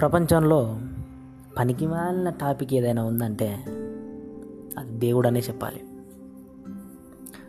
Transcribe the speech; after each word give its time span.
ప్రపంచంలో 0.00 0.80
పనికి 1.58 1.86
మాలిన 1.86 2.30
టాపిక్ 2.30 2.74
ఏదైనా 2.74 3.04
ఉందంటే 3.04 3.64
అది 4.78 4.98
దేవుడు 4.98 5.26
అనే 5.26 5.40
చెప్పాలి. 5.40 5.84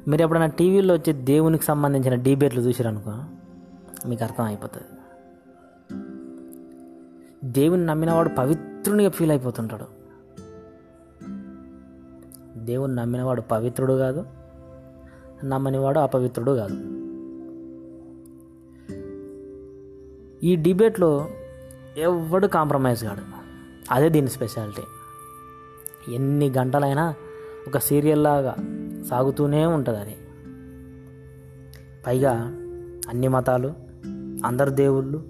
మీరు 0.08 0.22
ఎప్పుడైనా 0.22 0.46
టీవీలో 0.46 0.94
వచ్చే 0.94 1.14
దేవునికి 1.14 1.64
సంబంధించిన 1.64 2.16
డిబేట్లు 2.16 2.62
చూసారనుకో 2.62 3.12
మీకు 4.10 4.24
అర్థం 4.24 4.44
అయిపోతుంది. 4.44 4.88
దేవుని 7.52 7.86
నమ్మినవాడు 7.86 8.30
పవిత్రునిగా 8.30 9.10
ఫీల్ 9.10 9.32
అయిపోతుంటాడు. 9.32 9.86
దేవుని 12.60 12.96
నమ్మినవాడు 12.96 13.42
పవిత్రుడు 13.42 13.94
కాదు 13.94 14.26
నమ్మనివాడు 15.46 16.00
అపవిత్రుడు 16.00 16.52
కాదు. 16.52 17.00
ఈ 20.46 20.56
డిబేట్లో 20.56 21.28
ఎవడు 22.00 22.48
కాంప్రమైజ్ 22.48 23.04
కాడు. 23.04 23.22
అదే 23.92 24.10
దీని 24.10 24.28
స్పెషాలిటీ. 24.28 24.82
ఎన్ని 26.16 26.50
గంటలైనా 26.50 27.14
ఒక 27.68 27.78
సీరియల్ 27.78 28.24
లాగా 28.24 28.56
సాగుతూనే 29.10 29.66
ఉంటుంది 29.66 30.00
అది. 30.00 30.18
పైగా 32.08 32.32
అన్ని 33.10 33.28
మతాలు 33.28 33.74
అందరు 34.46 34.70
దేవుళ్ళు 34.70 35.24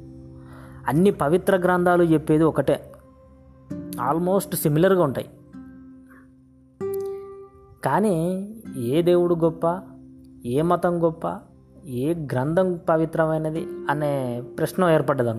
అన్ని 0.88 1.12
పవిత్ర 1.12 1.58
గ్రంథాలు 1.58 2.04
చెప్పేది 2.04 2.44
ఒకటే. 2.44 2.92
ఆల్మోస్ట్ 4.02 4.56
సిమిలర్గా 4.56 5.04
ఉంటాయి. 5.04 5.30
కానీ 7.84 8.50
ఏ 8.78 9.02
దేవుడు 9.02 9.36
గొప్ప 9.36 9.82
ఏ 10.46 10.62
మతం 10.62 11.04
గొప్ప 11.04 11.40
ఏ 11.86 12.14
గ్రంథం 12.14 12.80
పవిత్రమైనది 12.90 13.68
అనే 13.90 14.44
ప్రశ్న 14.58 14.84
ఏర్పడ్డది 14.84 15.30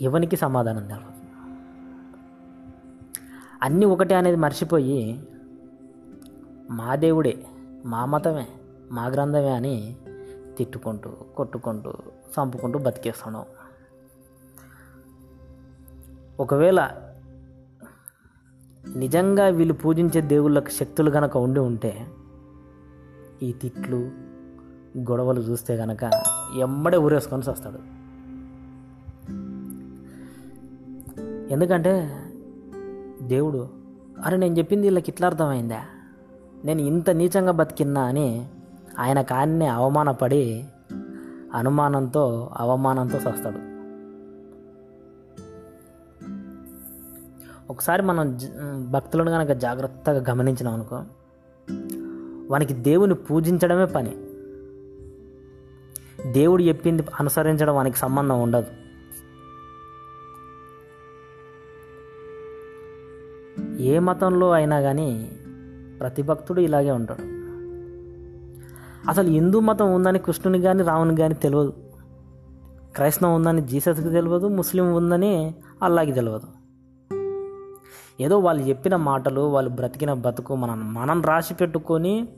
ఎవనికి 0.00 0.36
సమాధానం 0.36 0.84
తెలియదు 0.86 1.12
అన్నీ 3.62 3.86
ఒకటే 3.86 4.14
అనేది 4.14 4.36
మర్చిపోయి 4.36 4.98
మా 6.70 6.94
దేవుడే 6.94 7.34
మా 7.84 8.04
మతమే 8.04 8.46
మా 8.92 9.06
గ్రంథమే 9.06 9.48
అని 9.48 9.96
తిట్టుకుంటూ 10.56 11.10
కొట్టుకుంటూ 11.36 11.92
చంపుకుంటూ 12.34 12.78
బతికేస్తున్నాం 12.78 13.44
ఒకవేళ 16.40 16.80
నిజంగా 18.96 19.48
వీళ్ళు 19.48 19.74
పూజించే 19.74 20.20
దేవుళ్ళకు 20.20 20.70
శక్తులు 20.70 21.10
కనుక 21.10 21.36
ఉండి 21.36 21.60
ఉంటే 21.60 22.06
ఈ 23.42 23.52
తిట్లు 23.52 24.10
గొడవలు 24.98 25.40
చూస్తే 25.40 25.76
కనుక 25.76 26.10
ఎమ్మడే 26.56 26.96
ఊరేసుకొని 26.96 27.50
వస్తాడు 27.50 28.05
ఎందుకంటే 31.50 32.22
దేవుడు 33.22 33.68
అరే 34.24 34.36
నేను 34.36 34.58
చెప్పింది 34.58 34.86
వీళ్ళకి 34.86 35.10
ఇట్లా 35.10 35.28
అర్థమైందా? 35.28 35.82
నేను 36.64 36.80
ఇంత 36.80 37.10
నీచంగా 37.10 37.52
బతికిన్నా 37.52 38.00
అని 38.00 38.48
ఆయన 38.98 39.22
కాన్నే 39.22 39.66
అవమానపడి 39.66 40.64
అనుమానంతో 41.54 42.50
అవమానంతో 42.56 43.18
వస్తాడు 43.18 43.76
ఒకసారి 47.72 48.02
మనం 48.02 48.36
జ- 48.36 48.50
భక్తులను 48.90 49.30
కనుక 49.30 49.52
జాగ్రత్తగా 49.52 50.24
గమనించినాం 50.30 50.74
అనుకో 50.74 51.04
వానికి 52.50 52.74
దేవుని 52.74 53.14
పూజించడమే 53.14 53.84
పని. 53.84 54.16
దేవుడు 56.32 56.62
చెప్పింది 56.62 57.04
అనుసరించడం 57.20 57.74
వానికి 57.74 57.96
సంబంధం 57.96 58.42
ఉండదు. 58.42 58.85
ఏ 63.86 63.98
మతంలో 63.98 64.50
అయినా 64.50 64.80
కానీ 64.80 65.32
ప్రతి 66.00 66.22
భక్తుడు 66.22 66.60
ఇలాగే 66.60 66.90
ఉంటాడు. 66.90 67.36
అసలు 69.10 69.28
హిందూ 69.28 69.60
మతం 69.60 69.94
ఉందని 69.94 70.18
కృష్ణుని 70.18 70.60
కానీ 70.60 70.82
రాముని 70.82 71.16
కానీ 71.16 71.34
తెలియదు 71.34 71.72
క్రైస్తవం 72.94 73.34
ఉందని 73.34 73.62
జీసస్కి 73.62 74.10
తెలియదు 74.10 74.48
ముస్లిం 74.48 74.94
ఉందని 74.94 75.54
అల్లాకి 75.82 76.12
తెలియదు 76.12 76.40
ఏదో 78.20 78.38
వాళ్ళు 78.38 78.62
చెప్పిన 78.62 78.96
మాటలు 78.96 79.40
వాళ్ళు 79.40 79.70
బ్రతికిన 79.70 80.12
బతుకు 80.12 80.56
మనం 80.56 80.94
మనం 80.94 81.22
రాసి 81.22 81.54
పెట్టుకొని 81.54 82.28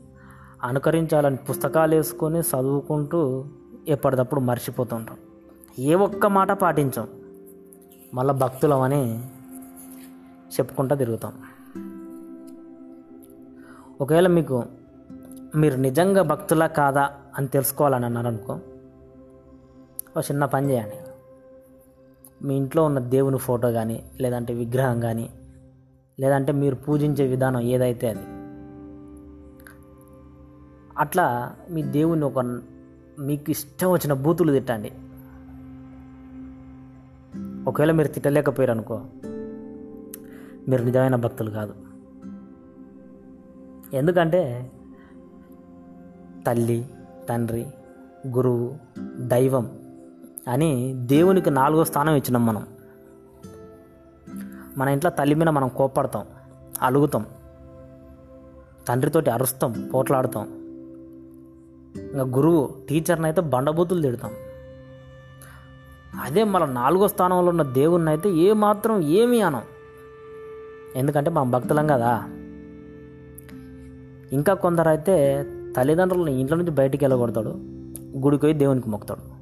అనుకరించాలని 0.63 1.35
పుస్తకాలు 1.35 1.95
వేసుకొని 1.95 2.39
చదువుకుంటూ 2.39 3.45
ఎప్పటికప్పుడు 3.87 4.39
మర్చిపోతుంటాం. 4.39 5.17
ఏ 5.79 5.93
ఒక్క 5.93 6.25
మాట 6.25 6.51
పాటించాం. 6.51 7.07
మళ్ళీ 8.13 8.33
భక్తులమని 8.33 9.23
చెప్పుకుంటూ 10.51 10.95
తిరుగుతాం. 10.95 11.33
ఒకవేళ 14.01 14.27
మీకు 14.27 14.65
మీరు 15.55 15.75
నిజంగా 15.75 16.21
భక్తులా 16.21 16.67
కాదా 16.67 17.09
అని 17.37 17.47
తెలుసుకోవాలని 17.47 18.05
అన్నారనుకో 18.05 18.53
ఒక 20.17 20.23
చిన్న 20.31 20.45
పని 20.45 20.69
చేయండి. 20.69 20.95
మీ 22.47 22.55
ఇంట్లో 22.55 22.83
ఉన్న 22.83 22.99
దేవుని 22.99 23.37
ఫోటో 23.37 23.71
కానీ 23.71 24.11
లేదంటే 24.21 24.53
విగ్రహం 24.53 24.99
కానీ 24.99 25.29
లేదంటే 26.19 26.51
మీరు 26.51 26.75
పూజించే 26.75 27.27
విధానం 27.27 27.59
ఏదైతే 27.59 28.09
అది 28.09 28.39
అట్లా 30.97 31.55
మీ 31.69 31.83
దేవుని 31.83 32.25
ఒక 32.25 32.39
మీకు 33.19 33.51
ఇష్టం 33.51 33.91
వచ్చిన 33.91 34.13
బూతులు 34.13 34.51
తిట్టండి. 34.51 34.91
ఒకవేళ 37.69 37.91
మీరు 37.91 38.07
తిట్టలేకపోయారు 38.07 38.71
అనుకో 38.71 39.01
మీరు 40.69 40.83
నిజమైన 40.83 41.15
భక్తులు 41.15 41.49
కాదు. 41.49 41.73
ఎందుకంటే 43.93 44.71
తల్లి 46.47 46.87
తండ్రి 47.29 47.67
గురువు 48.27 48.75
దైవం 49.19 49.79
అని 50.47 50.93
దేవునికి 50.95 51.49
నాలుగో 51.49 51.83
స్థానం 51.83 52.15
ఇచ్చినాం 52.15 52.45
మనం. 52.45 52.67
మన 54.77 54.87
ఇంట్లో 54.87 55.11
తల్లి 55.11 55.35
మీద 55.35 55.47
మనం 55.47 55.69
కోప్పడతాం 55.69 56.25
అలుగుతాం 56.81 57.25
తండ్రితోటి 58.87 59.29
అరుస్తాం 59.29 59.89
పోట్లాడుతాం. 59.93 60.47
ఇంకా 61.97 62.23
గురువు 62.23 62.75
టీచర్ని 62.89 63.25
అయితే 63.25 63.41
బండబూతులు 63.41 64.01
తిడతాం. 64.01 64.31
అదే 66.21 66.43
మన 66.43 66.65
నాలుగో 66.65 67.07
స్థానంలో 67.07 67.49
ఉన్న 67.49 67.61
దేవుణ్ణి 67.61 68.11
అయితే 68.11 68.29
ఏమాత్రం 68.29 69.01
ఏమీ 69.01 69.41
అనం 69.41 69.61
ఎందుకంటే 70.95 71.29
మనం 71.29 71.51
భక్తులం 71.51 71.87
కదా. 71.87 72.23
ఇంకా 74.31 74.53
కొందరు 74.53 74.89
అయితే 74.89 75.45
తల్లిదండ్రులను 75.77 76.29
ఇంట్లో 76.29 76.57
నుంచి 76.57 76.71
బయటికి 76.71 77.05
వెళ్ళగొడతాడు 77.05 77.49
గుడికి 78.17 78.41
పోయి 78.41 78.53
దేవునికి 78.53 78.89
మొక్కుతాడు. 78.89 79.39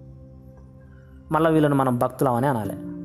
మళ్ళీ 1.34 1.52
వీళ్ళని 1.52 1.75
మనం 1.75 1.97
భక్తులమని 1.97 2.47
అనాలి. 2.47 2.97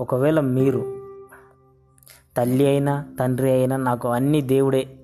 ఒకవేళ 0.00 0.40
మీరు 0.40 1.02
తల్లి 2.36 2.66
అయినా 2.66 3.04
తండ్రి 3.20 3.50
అయినా 3.50 3.76
నాకు 3.76 4.08
అన్నీ 4.08 4.40
దేవుడే 4.40 4.98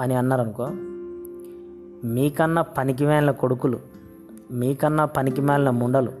అని 0.00 0.14
అన్నారనుకో 0.14 0.68
మీకన్నా 2.04 2.62
పనికిమాలిన 2.62 3.30
కొడుకులు 3.30 3.78
మీకన్నా 4.50 5.04
పనికిమాలిన 5.04 5.70
ముండలు 5.70 6.12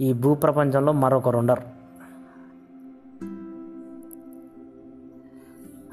ఈ 0.00 0.12
భూప్రపంచంలో 0.12 0.92
మరొకరు 0.92 1.38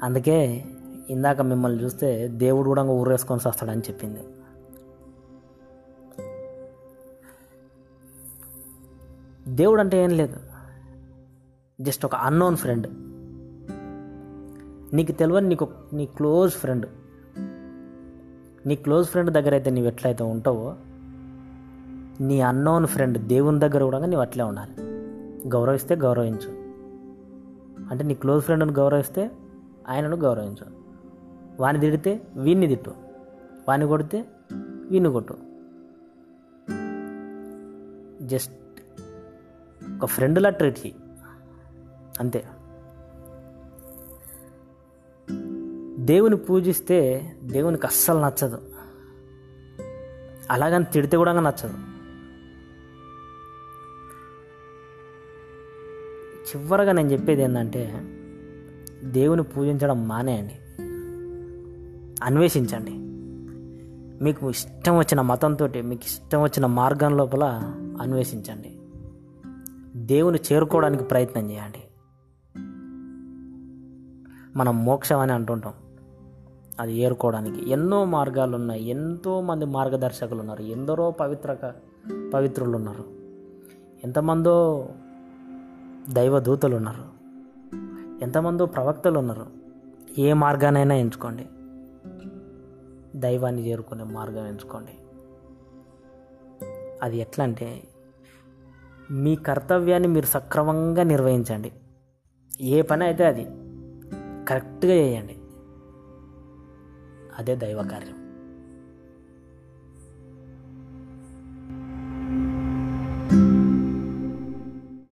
అందుకే 0.02 0.64
ఇందాక 1.10 1.40
మిమ్మల్ని 1.40 1.84
చూస్తే 1.84 2.28
దేవుడు 2.28 2.66
కూడా 2.66 2.82
ఊరేసుకొని 2.82 3.48
వస్తాడని 3.48 3.80
చెప్పింది. 3.80 4.20
దేవుడు 9.48 9.80
అంటే 9.80 10.04
ఏం 10.04 10.10
లేదు. 10.10 10.36
జస్ట్ 11.80 12.04
ఒక 12.04 12.14
అన్నోన్ 12.14 12.56
ఫ్రెండ్. 12.56 12.86
నీకు 14.94 15.12
తెలియని 15.12 15.48
నీకు 15.48 15.68
నీ 15.92 16.06
క్లోజ్ 16.06 16.52
ఫ్రెండ్. 16.52 16.86
నీ 18.66 18.76
క్లోజ్ 18.76 19.08
ఫ్రెండ్ 19.08 19.30
దగ్గర 19.30 19.52
అయితే 19.52 19.70
నీవు 19.70 19.86
ఎట్లయితే 19.86 20.24
ఉంటావో 20.24 20.74
నీ 22.20 22.40
అన్నోన్ 22.40 22.86
ఫ్రెండ్ 22.86 23.18
దేవుని 23.18 23.60
దగ్గర 23.60 23.84
కూడా 23.84 24.06
నీవు 24.06 24.20
అట్లే 24.20 24.44
ఉండాలి. 24.44 24.74
గౌరవిస్తే 25.48 25.96
గౌరవించు. 25.96 26.52
అంటే 27.90 28.04
నీ 28.04 28.14
క్లోజ్ 28.14 28.44
ఫ్రెండ్ని 28.44 28.72
గౌరవిస్తే 28.72 29.30
ఆయనను 29.88 30.16
గౌరవించు. 30.16 30.64
వాని 31.60 31.80
తిడితే 31.80 32.26
వీన్ని 32.36 32.66
తిట్టు. 32.66 32.94
వాని 33.68 33.86
కొడితే 33.86 34.24
వీన్ని 34.90 35.10
కొట్టు. 35.10 35.34
జస్ట్ 38.22 38.52
ఒక 39.96 40.04
ఫ్రెండ్లా 40.04 40.50
ట్రీట్ 40.50 40.78
చేయి 40.78 40.94
అంతే. 42.20 42.44
దేవుని 45.96 46.36
పూజిస్తే 46.36 47.32
దేవునికి 47.42 47.86
అస్సలు 47.86 48.18
నచ్చదు. 48.18 48.58
అలాగని 50.50 50.84
తిడితే 50.84 51.16
కూడా 51.16 51.40
నచ్చదు. 51.40 51.74
చివరగా 56.50 56.92
నేను 56.92 57.12
చెప్పేది 57.12 57.42
ఏంటంటే 57.42 58.16
దేవుని 59.04 59.42
పూజించడం 59.42 60.08
మానేయండి. 60.08 60.54
అన్వేషించండి. 62.24 62.90
మీకు 64.24 64.50
ఇష్టం 64.50 64.98
వచ్చిన 64.98 65.20
మతంతో 65.20 65.66
మీకు 65.66 66.02
ఇష్టం 66.06 66.42
వచ్చిన 66.42 66.66
మార్గం 66.66 67.16
లోపల 67.16 67.44
అన్వేషించండి. 68.00 68.78
దేవుని 69.98 70.38
చేరుకోవడానికి 70.52 71.04
ప్రయత్నం 71.04 71.50
చేయండి. 71.50 71.78
మనం 74.56 74.84
మోక్షం 74.84 75.18
అని 75.18 75.32
అంటుంటాం. 75.32 75.72
అది 76.80 76.94
ఏరుకోవడానికి 76.94 77.70
ఎన్నో 77.70 78.04
మార్గాలు 78.04 78.56
ఉన్నాయి. 78.56 78.84
ఎంతోమంది 78.88 79.64
మార్గదర్శకులు 79.64 80.40
ఉన్నారు. 80.40 80.62
ఎందరో 80.62 81.10
పవిత్ర 81.10 81.72
పవిత్రులు 82.34 82.76
ఉన్నారు. 82.76 83.04
ఎంతమందో 84.04 84.88
దైవదూతలు 86.10 86.76
ఉన్నారు. 86.76 87.19
ఎంతమందో 88.22 88.66
ప్రవక్తలు 88.66 89.18
ఉన్నారు 89.18 89.46
ఏ 90.18 90.32
మార్గానైనా 90.32 90.94
ఎంచుకోండి. 90.94 91.46
దైవాన్ని 93.18 93.68
చేరుకునే 93.68 94.04
మార్గం 94.04 94.46
ఎంచుకోండి. 94.46 94.92
అది 97.02 97.18
ఎట్లా 97.18 97.44
అంటే 97.44 97.82
మీ 99.10 99.36
కర్తవ్యాన్ని 99.36 100.08
మీరు 100.08 100.26
సక్రమంగా 100.26 101.02
నిర్వహించండి. 101.02 101.72
ఏ 102.60 102.82
పని 102.82 103.04
అయితే 103.04 103.24
అది 103.24 103.44
కరెక్ట్గా 104.48 104.92
చేయండి. 104.92 105.36
అదే 107.38 107.56
దైవ 107.56 107.82
కార్యం. 107.82 108.19